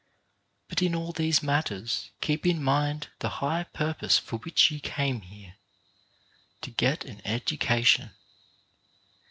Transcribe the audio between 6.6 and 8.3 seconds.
to get an education.